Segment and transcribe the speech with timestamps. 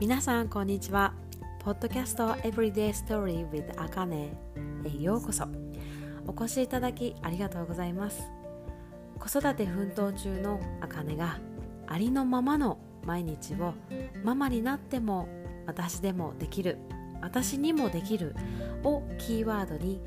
[0.00, 1.12] 皆さんこんにちは。
[1.58, 4.32] ポッドキャスト Everyday Story with あかね
[4.84, 5.44] へようこそ。
[6.24, 8.22] お越しいただきありがとうございます。
[9.18, 11.40] 子育て奮闘中のあかねが
[11.88, 13.74] ありのままの毎日を
[14.22, 15.26] ママになっても
[15.66, 16.78] 私でもできる
[17.20, 18.36] 私にもできる
[18.84, 20.00] をキーワードに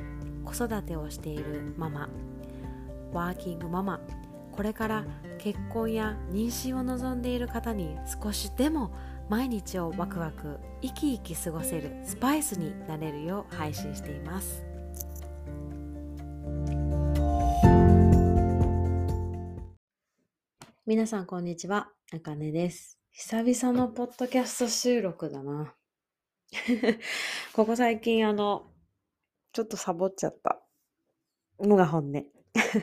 [0.46, 2.08] 子育てをしているママ。
[3.12, 4.00] ワーキングママ。
[4.54, 5.06] これから
[5.38, 8.94] 結婚や妊娠を望んでいる方に少しでも
[9.32, 14.66] 毎日をワクワク生き生き過ごせるスパイスになれるよう配信しています。
[20.86, 23.00] 皆さんこんにちはあかねです。
[23.14, 25.74] 久々のポッドキャスト収録だな。
[27.56, 28.70] ここ最近あの
[29.54, 30.62] ちょっとサボっちゃった。
[31.58, 32.26] のが本音。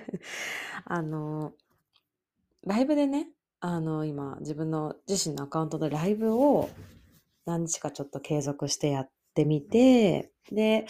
[0.87, 1.53] あの
[2.65, 3.29] ライブでね
[3.61, 6.71] あの、今、自分の自身のアカウントでライブを
[7.45, 10.87] 何日かちょっと継続してやってみて、で、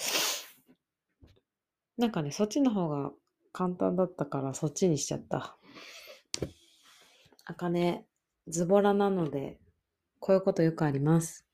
[1.96, 3.10] なんかね、そっちの方が
[3.52, 5.56] 簡単だったからそっちにしちゃった。
[7.46, 8.06] あかね、
[8.46, 9.58] ズボラなので、
[10.20, 11.46] こういうことよくあります。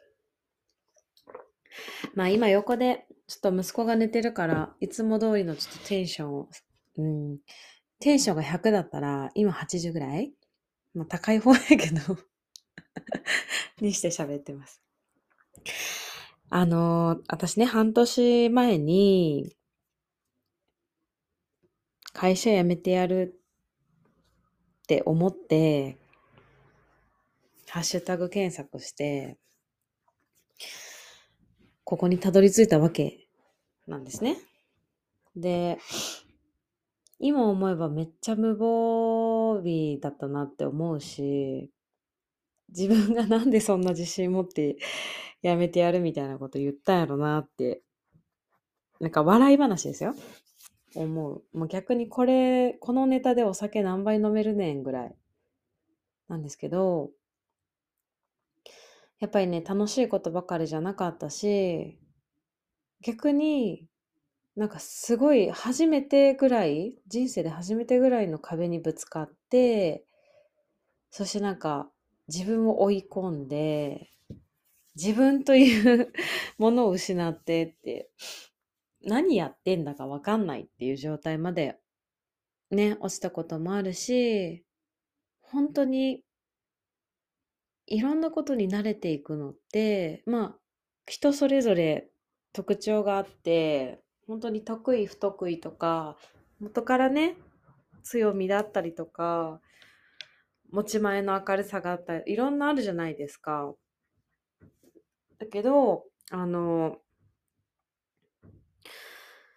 [2.15, 6.49] まあ今横で、ちょっと息子が寝てるから、いつも通りのちょっとテンションを、
[6.97, 7.39] うん、
[8.01, 10.33] テンションが100だったら、今80ぐらい？
[10.95, 12.19] まあ高い方やけど
[13.81, 14.83] にして喋ってます。
[16.49, 19.55] あの、私ね、半年前に、
[22.13, 23.41] 会社辞めてやる
[24.83, 25.97] って思って、
[27.69, 29.39] ハッシュタグ検索して、
[31.85, 33.29] ここにたどり着いたわけ
[33.87, 34.37] なんですね。
[35.37, 35.79] で、
[37.21, 41.71] 今思えばめっちゃ無防備だったなって思うし、
[42.71, 44.79] 自分がなんでそんな自信持って
[45.43, 47.83] やめてやるみたいなこと言ったんやろなって、
[49.01, 50.15] なんか笑い話ですよ。
[50.95, 51.45] 思う。
[51.53, 55.15] もう逆にこれ、このネタでお酒何杯飲めるねんぐらい
[56.29, 57.11] なんですけど、
[59.19, 61.99] やっぱりね、楽しいことばかりじゃなかったし、
[63.03, 63.90] 逆に
[64.61, 70.05] なんかすごい初めてぐらい、人生で初めてぐらいの壁にぶつかって、
[71.11, 71.91] そしてなんか
[72.29, 74.11] 自分を追い込んで、
[74.97, 76.13] 自分という
[76.59, 78.11] ものを失ってって、
[79.01, 81.79] 何やってんだかわかんないっていう状態まで
[82.71, 84.63] ね、落ちたこともあるし、
[85.41, 86.23] 本当に
[87.87, 90.59] いろんなことに慣れていくのって、まあ、
[91.07, 92.11] 人それぞれ
[92.53, 96.17] 特徴があって、本当に得意不得意とか
[96.61, 97.35] 元からね
[98.05, 99.61] 強みだったりとか
[100.71, 103.75] 持ち前の明るさがあったりいろんなあるじゃないですか。
[105.41, 106.99] だけどあの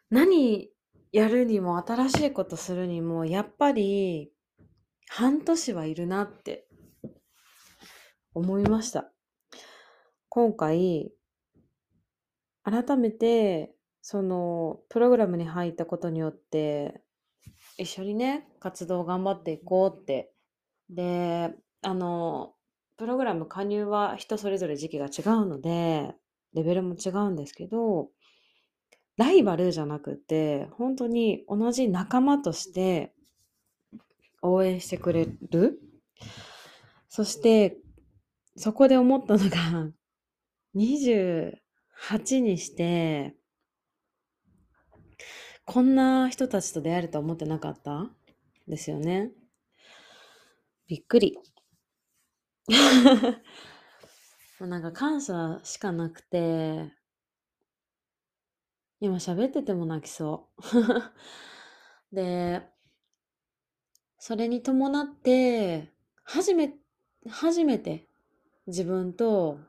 [0.10, 0.72] 何
[1.12, 4.32] やるにも新しいことするにもやっぱり
[5.08, 6.66] 半年はいるなって
[8.34, 9.14] 思いました。
[10.30, 11.12] 今回
[12.64, 17.02] 改めてそのプログラムに入ったことによって
[17.78, 20.30] 一緒にね活動を頑張っていこうって。
[20.90, 22.54] であの
[22.98, 26.14] プログラム加入は人それぞれ時期が違うので
[26.54, 28.10] レベルも違うんですけど
[29.16, 33.14] ライバルじゃなくて本当に同じ仲間として
[34.42, 35.80] 応援してくれる。
[37.08, 37.78] そして
[38.58, 39.92] そこで思ったのが
[40.76, 41.54] 28
[42.42, 43.36] にして
[45.66, 48.10] こんな人たちと出会えると思ってなかった？
[48.68, 49.32] ですよね。
[50.88, 51.38] びっくり。
[51.38, 51.44] も
[54.66, 56.92] うなんか感謝しかなくて、
[59.00, 60.64] 今喋ってても泣きそう。
[62.16, 62.62] で、
[64.18, 65.94] それに伴って、
[66.24, 66.74] 初め、
[67.30, 68.10] 初めて
[68.68, 69.60] 自分と、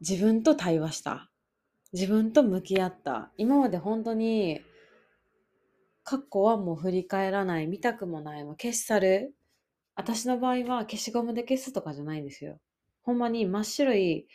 [0.00, 1.31] 自分と対話した。
[1.92, 3.30] 自分と向き合った。
[3.36, 4.60] 今まで本当に、
[6.04, 9.34] 過去はもう振り返らない、見たくもない、もう消し去る。
[9.94, 12.58] 私の場合は消しゴムで消すとかじゃないんですよ。
[13.02, 14.26] ほんまに真っ白い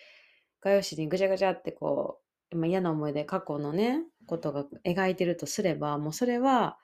[0.62, 2.20] 画用紙にぐちゃぐちゃってこ
[2.52, 6.78] う、嫌な思い出、過去のね、ことが描いてるとすれば、もうそれは、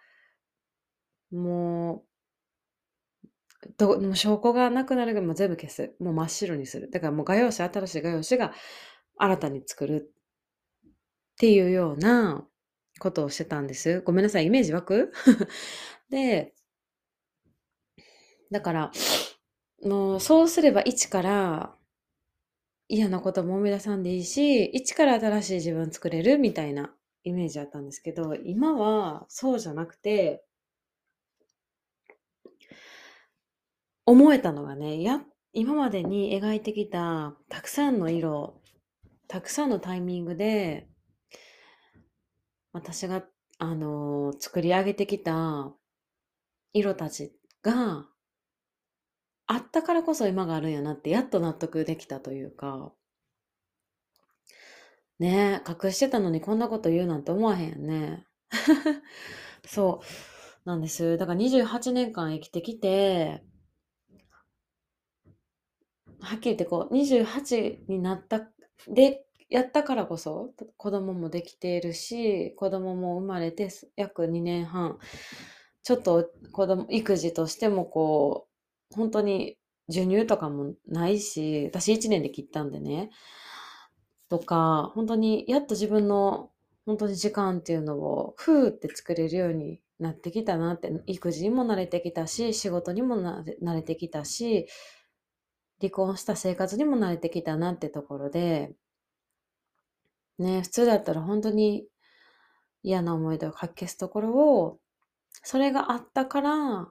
[1.31, 5.95] もう、どもう証拠がなくなるぐらいも全部消す。
[5.99, 6.89] もう真っ白にする。
[6.91, 8.53] だからもう画用紙、新しい画用紙が
[9.17, 10.13] 新たに作る
[11.33, 12.45] っていうような
[12.99, 14.01] ことをしてたんです。
[14.01, 15.11] ごめんなさい、イメージ湧く？
[16.09, 16.53] で、
[18.51, 18.91] だから、
[19.83, 21.75] もうそうすれば一から
[22.87, 26.93] 嫌なことも思い出さんでいいし、一から新しい自分作れるみたいな
[27.23, 30.45] イメージだったんですけど、今はそうじゃなくて、
[34.05, 38.61] 思えたのがね、や、今までに描いてきたたくさんの色、
[39.27, 40.87] たくさんのタイミングで、
[42.73, 43.23] 私が、
[43.59, 45.71] あの作り上げてきた
[46.73, 47.31] 色たち
[47.61, 48.07] が
[49.47, 52.91] あったからこそ今があるんやなって、やっと納得できたというか、
[55.19, 58.25] ねえ、隠してたのにこんなこと言うなんて思わへんやね。
[59.65, 60.01] そ
[60.65, 61.17] うなんです。
[61.17, 63.43] だから28年間生きてきて、
[66.19, 68.49] はっきり言ってこう、28になった、
[68.87, 74.97] で、やったからこそ、子供もできているし、子供も生まれて約2年半、
[75.83, 78.47] ちょっと子供、育児としてもこ
[78.91, 79.59] う、本当に
[79.89, 83.11] 授乳とかもないし、私1年で切ったんでね、
[84.27, 86.49] とか、本当にやっと自分の
[86.87, 94.67] 本当に時間っていうのを、ふーって作れるようになってきたなって、育児にも慣れてきたし、仕事にも慣れ慣れてきたし、
[95.79, 98.73] 離婚した生活にも慣れてきたなってところで、
[100.39, 101.85] ね、普通だったら本当に
[102.81, 104.79] 嫌な思い出をかき消すところを、
[105.43, 106.87] それがあったから、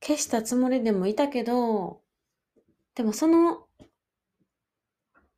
[0.00, 2.02] 消したつもりでもいたけど、
[2.94, 3.66] でもその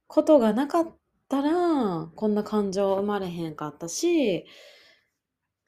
[0.06, 0.96] ことがなかっ
[1.28, 4.44] たら、こんな感情生まれへんかったし、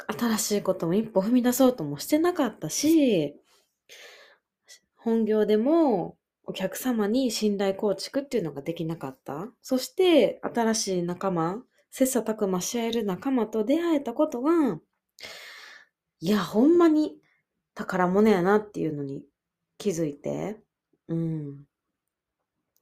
[0.07, 3.35] 新しいことも一歩踏み出そうともしてなかったし、
[4.97, 6.18] 本業でも
[6.49, 9.49] お客様に信頼構築っていうのができなかった。
[9.61, 14.81] そして、新しい仲間、切磋琢磨し合える仲間と出会えたことが、
[16.21, 17.19] いや、ほんまに
[17.75, 19.25] 宝物やなっていうのに
[19.77, 20.59] 気づいて、
[21.09, 21.67] うん。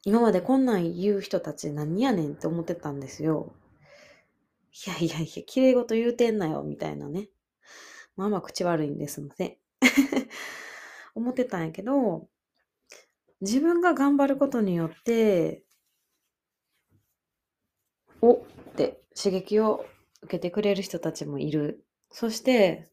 [0.05, 3.53] 今までこんなん言う人たち何やねんって思ってたんですよ。
[4.87, 7.31] いやいやいや、綺麗事言うてんなよ、みたいなね。
[8.15, 9.59] まあまあ口悪いんですので。
[11.17, 12.29] 思ってたんやけど、
[13.41, 15.63] 自分が頑張ることによって、
[18.23, 18.47] おっ
[18.77, 19.85] て刺激を
[20.23, 21.85] 受けてくれる人たちもいる。
[22.11, 22.91] そして、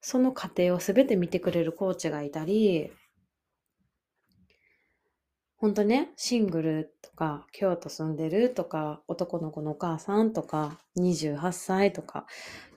[0.00, 2.90] その過程を全て見てくれるコーチがいたり、
[5.56, 12.26] 本当ね、シングルとか、京都住んでるとか、男の子のお母さんとか、28歳とか、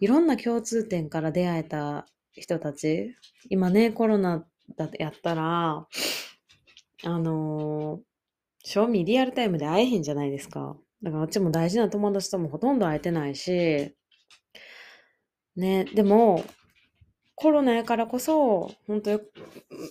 [0.02, 3.16] いろんな共通点から出会えた人たち。
[3.50, 4.46] 今ね、コロナ
[4.76, 5.88] だやったら、
[7.06, 8.02] あのー、
[8.64, 10.78] 正味リアルタイムで会えへんじゃないですか。
[11.02, 13.94] だからあっちも大事な友達ともほとんど会えてないし、
[15.56, 16.44] ね、でも、
[17.36, 19.22] コロナやからこそ、本当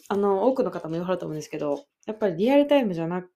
[0.09, 3.29] あの、多くの方も言わはると思うんですけど、やっぱりリアルタイムじゃなく、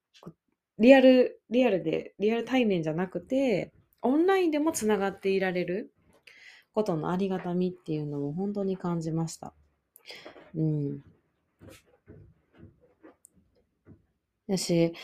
[0.79, 3.72] リアル、リアルで、リアル対面じゃなくて、
[4.02, 5.93] オンラインでもつながっていられる
[6.72, 9.55] ことのありがたみっていうのを本当に感じました。
[10.55, 11.00] うん。
[14.48, 14.94] だし、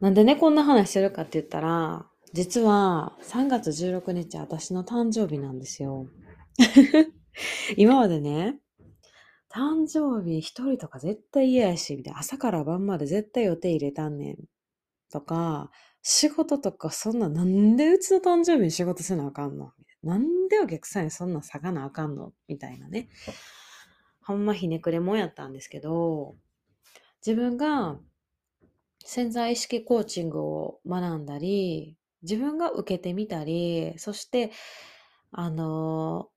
[0.00, 6.08] なんでね、こんな話してるかって言ったら、実は3月16日私の誕生日なんですよ。
[7.76, 8.58] 今までね、
[9.54, 14.38] 誕生日一人とか絶対嫌やし、みたいな朝から晩まで絶対予定入れたんねん。
[15.10, 15.70] とか、
[16.02, 19.72] 仕事とかそんな、なんでうちの誕生日に仕事せなあかんの？
[20.02, 22.32] なんでお客さんにそんな下がなあかんの？
[22.48, 23.08] みたいなね。
[24.22, 26.34] ほんまひねくれもんやったんですけど、
[27.24, 28.00] 自分が
[29.04, 34.52] 潜在意識コーチングを学んだり、自分が受けてみたり、そして、
[35.32, 36.28] あの、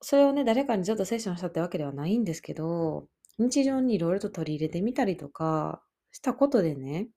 [0.00, 7.08] それをね、誰かにずっとセッションしたってわけではないんですけど、日常にいろいろと取り入れてみたりとかしたことでね、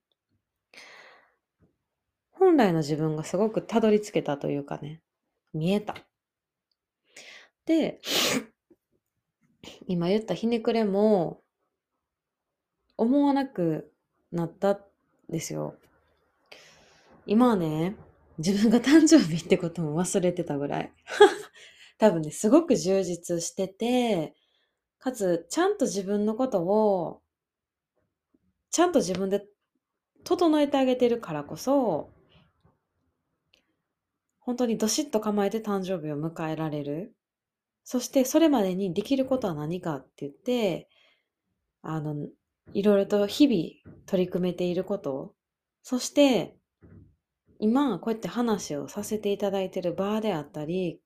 [2.32, 5.02] 本来の自分がすごくたどり着けたというかね、
[5.54, 5.96] 見えた。
[7.66, 8.00] で、
[9.88, 11.42] 今言ったひねくれも、
[12.96, 13.92] 思わなく
[14.32, 14.87] なったん
[15.30, 15.76] ですよ。
[17.26, 17.96] 今はね、
[18.38, 20.94] 自分が誕生日ってことも忘れてたぐらい。
[21.98, 24.36] 多分ね、すごく充実してて、
[25.00, 27.22] かつ、ちゃんと自分のことを、
[28.70, 29.46] ちゃんと自分で
[30.24, 32.12] 整えてあげてるからこそ、
[34.40, 37.16] 本当にどしっと構えて誕生日を迎えられる。
[37.84, 40.90] そして、それまでにできることは何かって言って、
[41.82, 42.28] あの、
[42.74, 45.34] いろいろと日々取り組めていること、
[45.84, 46.56] そして、
[47.60, 51.00] 今、こうやって話をさせていただいている場であったり、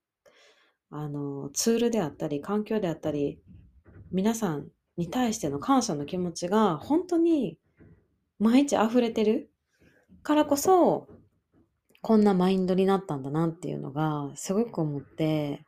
[0.90, 3.40] あの、ツールであったり、環境であったり、
[4.10, 7.58] 皆さんに対しての感謝の気持ちが本当に
[8.38, 9.50] 毎日溢れてる
[10.22, 11.08] からこそ、
[12.02, 15.64] こんなマインドになったんだなっていうのがすごく思って、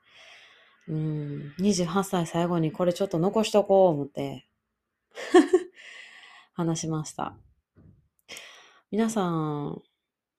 [0.89, 4.47] うん、28歳最後にこれちょっと残しとこう思って。
[6.55, 7.37] 話しました。
[8.91, 9.83] 皆さん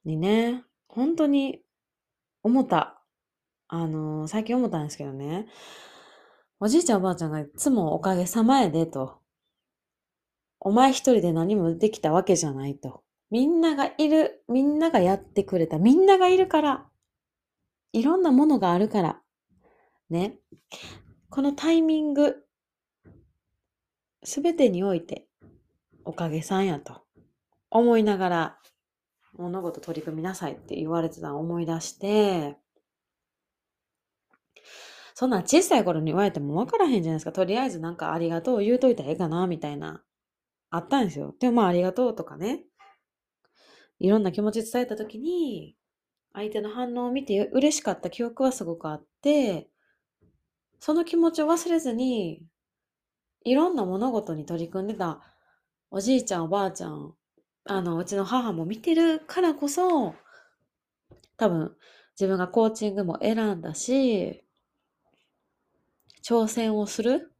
[0.05, 1.61] にね、本当に
[2.41, 3.01] 思った。
[3.67, 5.47] あの、最近思ったんですけどね、
[6.59, 9.19] おじいちゃんおばあちゃんがいつもおかげさまやでと。
[10.61, 13.03] お前一人で何もできたわけじゃないと。
[13.29, 16.85] みんながいる、みんながやってくれた、みんながいるから、
[17.91, 19.21] いろんなものがあるから、
[20.09, 20.39] ね。
[21.29, 22.37] このタイミング、
[24.23, 25.24] すべてにおいて、
[26.05, 27.01] おかげさんやと
[27.69, 28.59] 思いながら、
[29.37, 32.57] 物事取り組みなさいって言われてたのを思い出して、
[35.13, 37.31] そんな小さい頃に言われても分からへんじゃないですか。
[37.31, 40.03] とりあえずなんかありがとう言うといたらええかな、みたいな。
[40.69, 41.35] あったんですよ。
[41.39, 42.63] でもまあありがとうとかね。
[43.99, 45.75] いろんな気持ち伝えた時に、
[46.33, 49.69] 相手の反応を見て嬉しかった記憶はすごくあって、
[50.79, 52.43] その気持ちを忘れずに、
[53.45, 55.21] いろんな物事に取り組んでた
[55.91, 57.13] おじいちゃんおばあちゃん、
[57.65, 60.15] あの、うちの母も見てるからこそ、
[61.37, 61.75] 多分
[62.19, 64.43] 自分がコーチングも選んだし、
[66.23, 67.31] 挑戦をする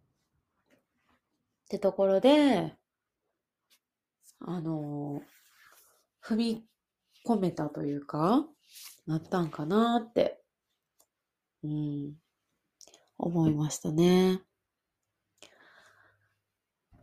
[1.66, 2.76] ってところで、
[4.40, 5.22] あの、
[6.24, 6.66] 踏み
[7.26, 8.46] 込めたというか、
[9.08, 10.42] なったんかなって、
[11.64, 12.14] うん、
[13.18, 14.42] 思いましたね。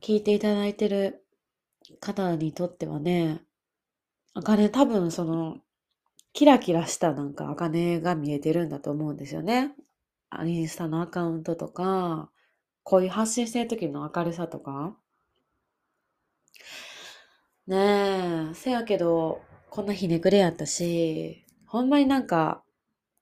[0.01, 1.22] 聞いていただいてる
[2.02, 3.40] 方にとってはね、
[4.35, 5.59] あかね多分その、
[6.35, 9.75] キラキラしたなんかあかねが見えてるんだと思うんですよね。
[10.47, 12.30] インスタのアカウントとか、
[12.85, 14.97] こういう発信してる時の明るさとか。
[17.66, 22.62] ねえ、せやけど、こんなひねくれやったし、ほんまになんか、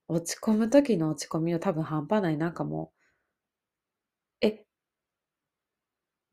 [0.09, 2.93] 落ち込む時の落ち込みの多分半端ないなんかも
[4.43, 4.65] う、え、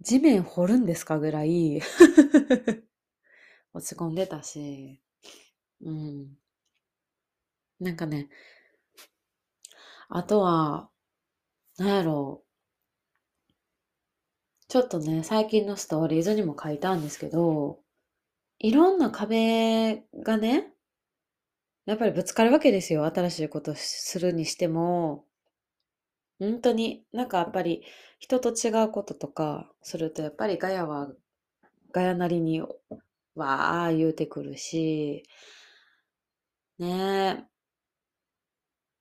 [0.01, 1.81] 地面掘るんですかぐらい
[3.73, 5.01] 落ち込んでたし、
[5.81, 6.37] うん。
[7.79, 8.29] なんかね、
[10.09, 10.89] あとは、
[11.77, 12.47] なんやろう。
[14.67, 17.79] ちょっとね、最近のストーリーズにも書いたんですけど、
[18.59, 20.73] いろんな壁がね、
[21.85, 23.05] やっぱりぶつかるわけですよ。
[23.05, 25.26] 新しいことするにしても、
[26.39, 27.83] 本当に、なんかやっぱり
[28.19, 31.09] 人と違うこととかすると、やっぱりガヤは
[31.91, 32.61] ガヤなりに
[33.35, 35.23] わあ言うてくるし、
[36.79, 37.43] ねえ、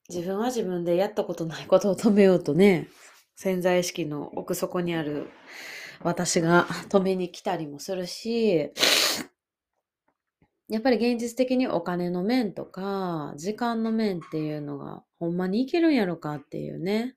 [0.08, 2.88] 自分は自分でやったことないことを止めようとね、
[3.34, 5.28] 潜在意識の奥底にある
[6.02, 8.70] 私が止めに来たりもするし、
[10.68, 17.15] やっぱり現実的にお金の面とか、時間の面っていうのが、ほんまにいけるんやろかっていうね、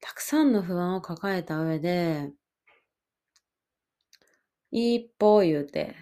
[0.00, 2.32] たくさんの不安を抱えた上で、
[4.70, 5.94] 一歩言うて、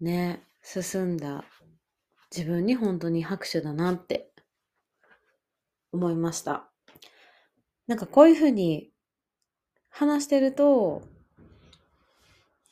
[0.00, 1.44] ね、進んだ
[2.34, 4.32] 自分に本当に拍手だなって
[5.92, 6.68] 思いました。
[7.86, 8.90] なんかこういうふうに
[9.90, 11.02] 話してると、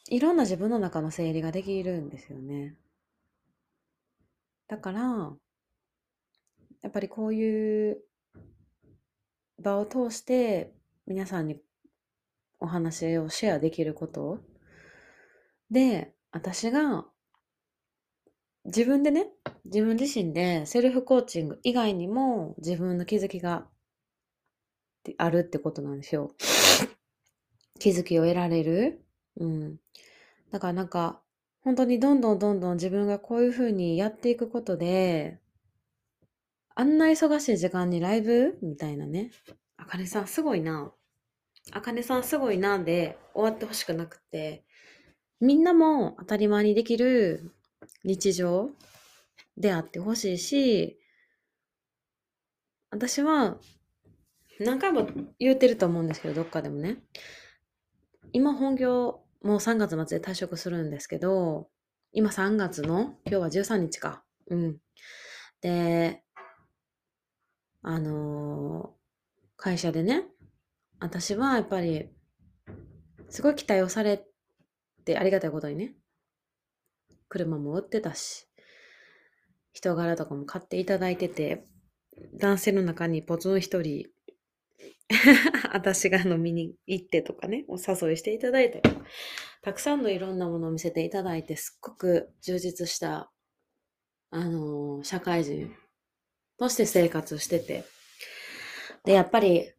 [0.08, 2.76] いろんな自分の中の整理ができるんですよね。
[4.66, 5.00] だから、
[6.82, 8.02] やっぱりこういう
[9.60, 10.72] 場を通して
[11.06, 11.56] 皆さんに
[12.58, 14.40] お話をシェアできること
[15.70, 17.06] で、私が
[18.64, 19.28] 自分でね、
[19.64, 23.66] 自分自身でセルフコーチング以外にも自分の気づきが
[25.16, 26.34] あるってことなんですよ。
[27.78, 29.02] 気づきを得られる。
[29.36, 29.80] うん。
[30.50, 31.22] だからなんか、
[31.62, 35.38] 本当にどんどんどんどん自分がこういう風にやっていくことで、
[36.74, 38.58] あんな忙しい時間にライブ？
[38.62, 39.30] みたいなね。
[39.76, 40.92] あかねさんすごいな。
[41.72, 44.64] あかねさんすごいなで終わってほしくなくて、
[45.40, 47.52] みんなも当たり前にできる
[48.04, 48.70] 日常
[49.56, 50.98] であってほしいし、
[52.90, 53.58] 私は
[54.58, 55.08] 何回も
[55.38, 56.98] 言うてると思うんですけど、どっかでもね。
[58.32, 61.68] 今本業もう3月末で退職するんですけど、
[62.12, 64.22] 今3月の、今日は13日か。
[64.48, 64.78] うん。
[65.60, 66.22] で、
[67.82, 69.00] あのー
[69.60, 70.24] 会社でね、
[71.00, 72.08] 私はやっぱり、
[73.28, 74.24] すごい期待をされ
[75.04, 75.92] て、ありがたいことにね、
[77.28, 78.48] 車も売ってたし、
[79.74, 81.64] 人柄とかも買っていただいてて、
[82.38, 84.06] 男性の中にポツン一人、
[85.74, 88.96] 私が飲みに行ってとかね、お誘いしていただいたり、
[89.60, 93.30] たくさんのいろんなものを見せていただいて、すっごく充実した、
[94.30, 95.70] あのー、社会人
[96.60, 97.84] として生活してて。
[99.04, 99.70] で、やっぱり、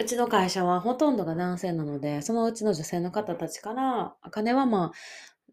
[0.00, 4.92] うちの会社はほとんどが男性なので、そのうちの女性の方たちから、あかねはまあ、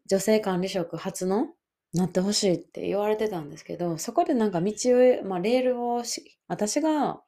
[0.08, 1.50] 女性管理職初の
[1.94, 7.22] なってほしいって言われてたんですけど、そこでなんか道を、まあ、レールをし、私が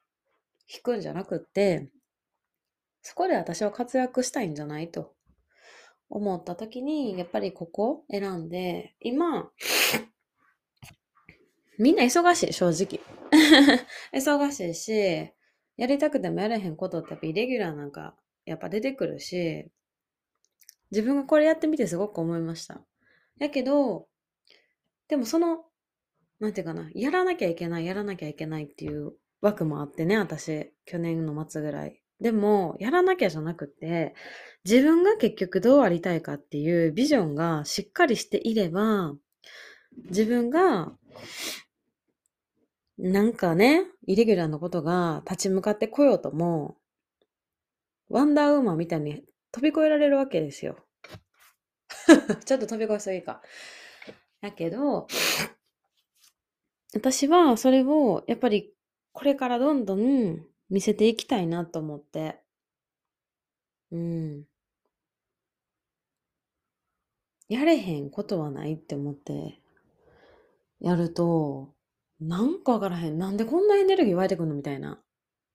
[0.68, 1.92] 引くんじゃなくって、
[3.04, 5.13] そこで私は活躍したいんじゃないと
[6.10, 9.51] 思った時に、やっぱりここ選んで、今、
[11.77, 13.01] みんな忙しい、正直。
[14.13, 15.31] 忙しいし、
[15.77, 18.15] やりたくてもやれへんことってやっぱイレギュラーなんか
[18.46, 19.69] やっぱ出てくるし、
[20.91, 22.81] 自分がこれやってみてすごく思いました。
[23.39, 24.07] やけど、
[25.07, 25.65] でもその、
[26.39, 32.01] なんていうかな、やらなきゃいけない、やらなきゃいけないっていう枠もあってね、私、去年の末ぐらい。
[32.19, 34.15] でも、やらなきゃじゃなくて、
[34.65, 39.13] 自分が結局どうありたいかっていうビジョンがしっかりしていれば、
[40.10, 40.98] 自分が、
[42.98, 46.77] なんかね、イレギュラーなことが立ち向かってこようとも、
[48.10, 50.77] ワンダーウーマンみたいに飛び越えられるわけですよ。
[52.46, 53.42] ちょっと飛び越えすぎか。
[54.42, 55.08] だけど、
[56.94, 58.74] 私はそれをやっぱり
[59.12, 62.42] これからどんどん見せていきたいなと思って。
[63.92, 64.46] うん。
[67.50, 69.62] やれへんことはないって思って
[70.80, 71.76] やると、
[72.19, 73.17] なんかわからへん。
[73.17, 74.55] なんでこんなエネルギー湧いてくんの？
[74.55, 75.01] みたいな。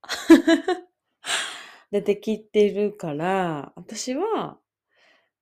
[1.91, 4.59] 出てきてるから、私は、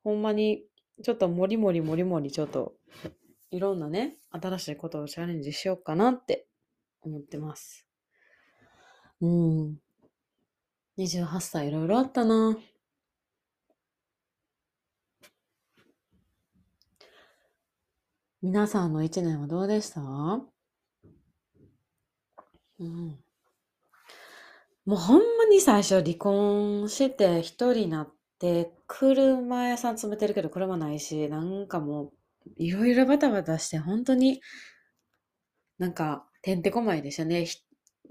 [0.04, 0.64] ほんまに、
[1.02, 2.76] ちょっともりもりもりもりちょっと
[3.50, 6.46] いろんなね、新しいことをチャレンジしようかなって
[7.02, 7.86] 思ってます。
[9.20, 9.80] うん。
[10.98, 12.58] 28歳いろいろあったな。
[18.42, 20.59] 皆さんの一年はどうでした？
[22.80, 23.18] うん。
[24.86, 32.12] もうほんまに最初離婚して一人になって、車屋さん詰めてるけど車ないし、なんかもう
[32.56, 34.40] いろいろバタバタして、本当に、
[35.78, 37.46] なんか、てんてこまいでしたね。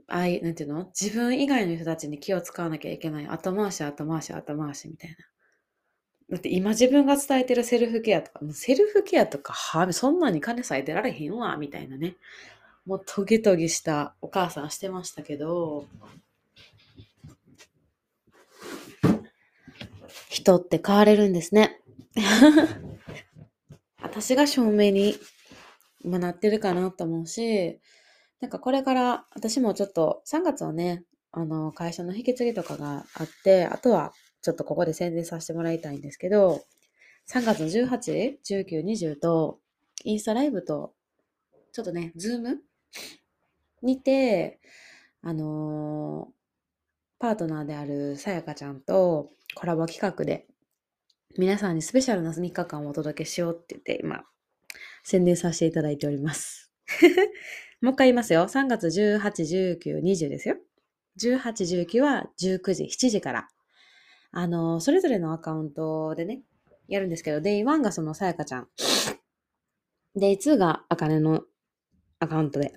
[0.08, 0.86] あい、なんていうの？
[1.00, 3.28] 自分以外の人たちに気を使わなきゃいけない。
[3.28, 5.18] 後回し、後回し、後回しみたいな。
[6.32, 12.18] だって今自分が伝えてるセルフケアとか、もうセルフケアとか、はそんなに金咲いてられへんわ、みたいなね。
[12.89, 15.86] もうトゲトゲしたお母さんしてましたけど、
[20.28, 21.84] 人って変われるんですね。
[24.02, 25.15] 私が証明に
[26.04, 27.80] 今なってるかなと思うし、
[28.39, 36.65] なんかこれから私もちょっと3月はね、あの会社の引き継ぎとかがあって、あとはちょっとここで宣伝させてもらいたいんですけど、
[37.28, 39.60] 3月の18、19、20と
[40.06, 40.95] インスタライブと
[41.71, 42.63] ちょっとね、 Zoom
[43.82, 44.60] にて、
[45.21, 46.34] あのー、
[47.19, 50.47] パートナーであるさやかちゃんとコラボ企画で
[51.38, 54.23] 皆さんにスペシャルな3日間をお届けしようって言って、今、
[55.04, 56.71] 宣伝させていただいております。
[57.82, 58.47] もう一回言いますよ。
[58.47, 59.19] 3月18、
[59.80, 60.58] 19、20ですよ。
[61.21, 63.47] 18、19は19時、7時から。
[64.32, 66.41] あの、それぞれのアカウントでね、
[66.88, 68.67] やるんですけど、Day1 がそのさやかちゃん。
[70.17, 71.43] Day2 があかねの
[72.20, 72.74] アカウントで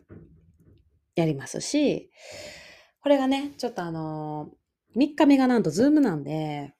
[1.14, 2.10] やりますし、
[3.02, 4.50] これがね、ちょっとあの、
[4.96, 6.74] 3日目がなんとズームなんで、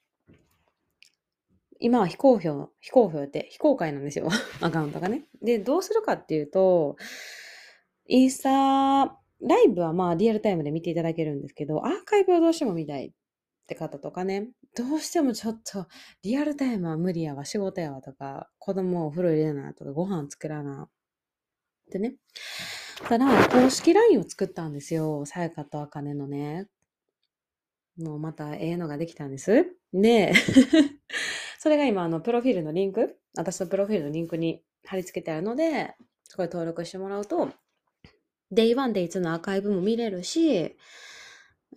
[1.81, 4.29] 今は非公表、非公表って非公開なんですよ。
[4.63, 5.27] アカウントがね。
[5.43, 6.97] で、どうするかっていうと、
[8.07, 13.13] インスタライブはまあリアルタイムで見ていただけるんですけど、アーカイブをどうしても見たいっ
[13.67, 15.89] て方とかね、どうしてもちょっと
[16.23, 20.89] リアルタイムは無理やわ、仕事やわとか、子供をお風呂入れなとか、ご飯作らな
[21.89, 22.17] ってね。
[23.09, 25.25] ただ、公式 LINE を作ったんですよ。
[25.27, 26.69] さやかとあかねのね。
[27.99, 29.67] もうまたええのができたんです。
[29.93, 30.33] で、
[31.59, 37.51] それが今、あの、プロフィールのリンク、私のプロフィールのリンクに貼り付けてあるので、そこで登録してもらうと、
[38.53, 40.75] Day1、Day2 のアーカイブも見れるし、え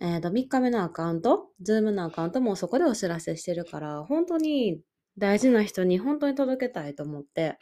[0.00, 4.80] ー、と、3日目のアカウント、Zoom のアカウントもそこでお知らせしてるから、本当に
[5.18, 7.58] 大事な人に本当に届けたいと思って、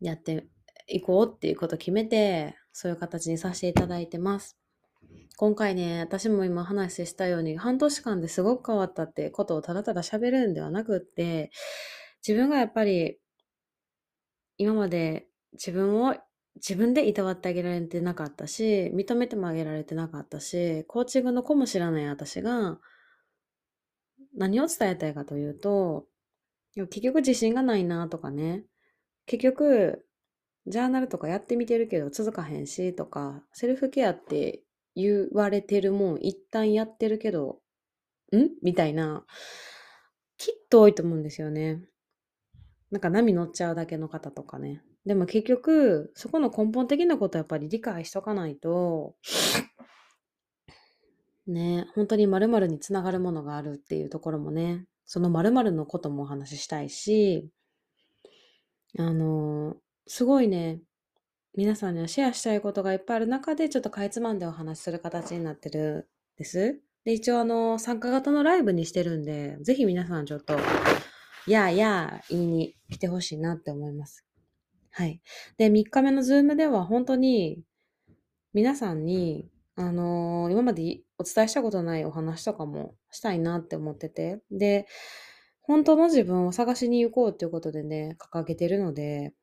[0.00, 0.46] やって
[0.88, 4.58] いこうっていうことを決めて、そういう形にさせていただいてます。
[5.36, 11.50] 今回ね、私も今話したように、半年間ですごく変わったってことをただただ喋るんではなくって、
[12.26, 13.18] 自分がやっぱり、
[14.58, 16.16] 今まで自分を
[16.56, 22.78] 自分でいたわってあげられてなかったし、認めてもあげられてなかったし、コーチングの子も知らない私が、
[24.34, 26.06] 何を伝えたいかというと、
[26.74, 28.64] 結局自信がないなとかね、
[29.26, 30.06] 結局、
[30.66, 34.62] ジャーナルとかやってみてるけど続かへんしとか、セルフケアって
[34.94, 37.60] 言われてるもん一旦やってるけど、
[38.32, 38.48] ん？
[38.62, 39.24] みたいな、
[40.38, 41.82] きっと多いと思うんですよね。
[42.90, 44.82] なんか波乗っちゃうだけの方とかね。
[45.04, 49.14] でも結局、そこの根本的なことやっぱり理解しとかないと、
[51.46, 57.48] ね、本当に〇〇につながるものがあるっていうところもね、その〇〇のこともお話ししたいし、
[58.98, 60.80] あの、すごいね、
[61.56, 66.80] 皆さんにはシェアしたいことがいっぱいある中で、ちょっとかいつまんでお話しする形になってるんです。
[67.04, 70.58] で、一応あの、参加型のライブにしてるんで、ぜひ皆さんちょっと、
[71.46, 74.24] やあやあ言いに来てほしいなって思います。
[74.90, 75.20] はい。
[75.58, 77.62] で、3日目のズームでは本当に
[78.52, 84.40] 皆さんに、あのー今までお伝えしたことないお話とかもしたいなって思ってて。
[84.50, 84.86] で、
[85.66, 89.34] 本当の自分を探しに行こうっていうことでね、掲げてるので、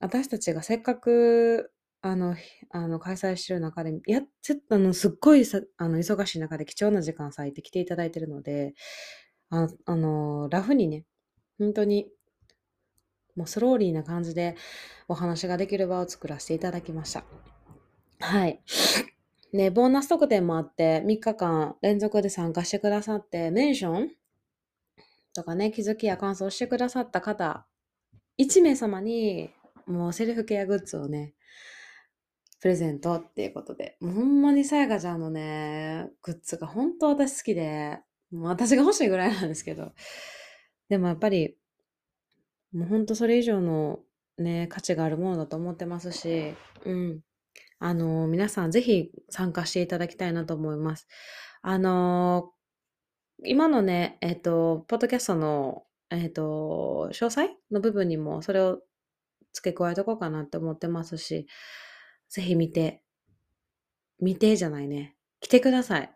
[0.00, 2.36] 私たちがせっかく、あの、
[2.70, 4.22] あの開催してる中で、やっ
[4.70, 8.74] あの、すっごいさあの忙しい中で貴重な時間割いて来ていただいてるので、
[9.50, 11.04] ああの、ラフにね、
[11.58, 12.10] 本当に
[13.38, 14.56] もうスローリーな感じで
[15.06, 17.24] お話ができる場を作らせていただきました。
[18.20, 18.60] はい。
[19.52, 24.10] ね、ボーナス特典もあって、3日間連続で参加してくださって、メンション
[25.38, 27.66] とかね、気づきや感想をしてくださった方、
[28.38, 29.50] 1名様に、
[29.86, 31.34] もうセルフケアグッズをね、
[32.60, 39.92] プレゼントっていうことで、もうほんまにさやかちゃんのね、グッズが本当私好きで、もう私が欲しいぐらいなんですけど、
[40.88, 41.56] でもやっぱり
[42.72, 44.00] もうほんとそれ以上の
[44.38, 47.20] ね、価値があるものだと思ってますし、うん。
[47.80, 51.08] あの、皆さんぜひ参加していただきたいなと思います。
[51.62, 52.52] あの、
[53.44, 58.80] 今のね、えっ、と、ポッドキャストの、えっ、と、詳細の部分にもそれを
[59.52, 61.46] 付け加えとこうかなって思ってますし、
[62.28, 63.02] ぜひ見て、
[64.20, 65.16] 見てじゃないね。
[65.40, 66.10] 来てください。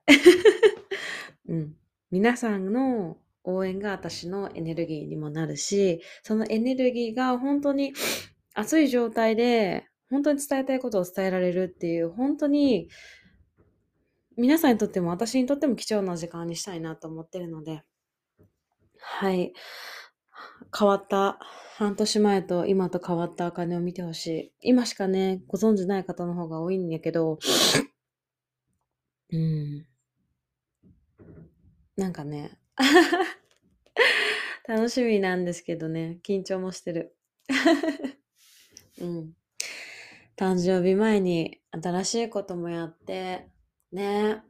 [1.49, 1.77] うん。
[2.11, 7.93] 皆さんの応援が私のエネルギーにもなるし、そのエネルギーが本当に
[8.55, 12.89] 熱い状態で、本当に伝えたいことを伝えられるっていう、本当に
[14.37, 17.83] 皆さんにとっても私にとっても貴重な時間にしたいなと思ってるので、
[18.99, 19.53] はい。
[20.77, 21.39] 変わった
[21.77, 24.53] 半年前と今と変わったあかねを見てほしい。
[24.61, 27.39] 今しかね、ご存知ない方の方が多いんやけど、
[29.33, 29.87] うん。
[31.97, 32.59] なんかね、
[34.69, 37.17] 楽しみなんですけどね、緊張もしてる。
[39.01, 39.37] うん。
[40.37, 43.49] 誕生日前に新しいこともやって、
[43.93, 44.43] ね、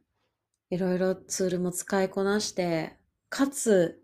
[0.71, 2.97] いろいろツールも使いこなして、
[3.29, 4.01] かつ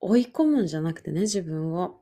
[0.00, 2.00] 追い込むんじゃなくてね、自分を。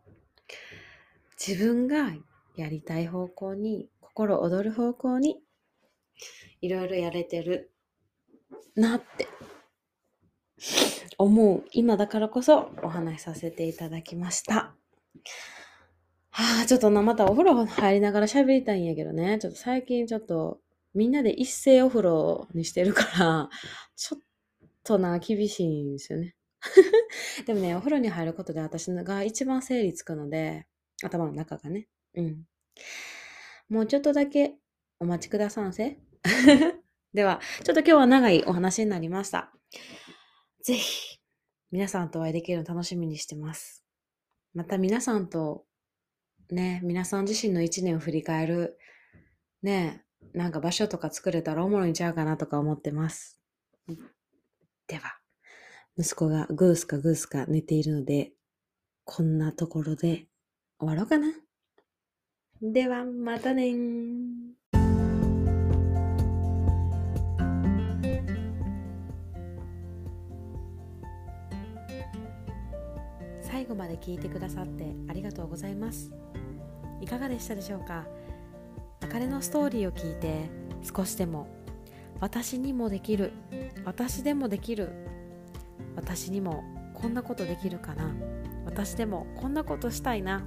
[1.38, 2.12] 自分が
[2.56, 5.40] やりたい方向に、心躍る方向に、
[6.60, 7.72] いろいろやれてる
[8.74, 9.28] なって
[11.16, 14.74] 思う今だからこそお話しさせていただきました。
[16.30, 19.38] はあ、ちょっとな、またお風呂入りながら喋りたいんやけどね。
[19.40, 20.60] ちょっと最近ちょっと
[20.94, 23.51] みんなで一斉お風呂にしてるから、
[23.96, 24.20] ちょっ
[24.85, 26.35] とな、厳しいんですよね。
[27.46, 30.66] でもね、お風呂に入ることで私が一番整理つくので、
[31.03, 31.88] 頭の中がね。
[32.14, 32.44] うん。
[33.68, 34.57] もうちょっとだけ
[34.98, 35.98] お待ちくださんせ。
[37.14, 39.53] では、ちょっと今日は長いお話になりました。
[40.62, 41.18] ぜひ、
[41.70, 43.85] 皆さんとお会いできるの楽しみにしてます。
[44.55, 45.64] また皆さんと、
[46.51, 48.79] ね、皆さん自身の一年を振り返る、
[49.62, 53.40] ね、なんか場所とか作れたらおもろいんちゃうかなとか思ってます。
[54.87, 55.18] では、
[55.96, 58.33] 息子がグースかグースか寝ているので、
[59.04, 60.26] こんなところで
[60.78, 61.28] 終わろうかな。
[62.61, 63.74] では、またね
[73.40, 76.12] 最後まで聞いてくださってありがとうございます
[77.00, 78.07] いかがでしたでしょうか？
[79.00, 80.50] あかねのストーリーを聞いて
[80.82, 81.48] 少しでも
[82.20, 83.32] 私にもできる
[83.84, 84.90] 私でもできる
[85.96, 88.14] 私にもこんなことできるかな
[88.64, 90.44] 私でもこんなことしたいな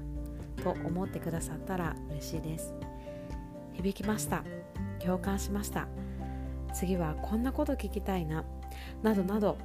[0.64, 2.74] と思ってくださったら嬉しいです。
[3.74, 4.44] 響きました。
[5.00, 5.88] 共感しました。
[6.74, 8.44] 次はこんなこと聞きたいな
[9.02, 9.58] などなど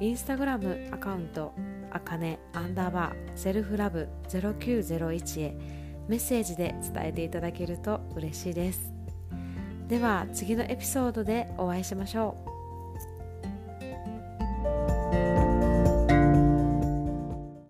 [0.00, 1.54] インスタグラムアカウント
[1.90, 8.92] あかねアンダーバーセルフラブ0901へメッセージで伝えていただけると嬉しいです。
[9.88, 12.51] では次のエピソードでお会いしましょう。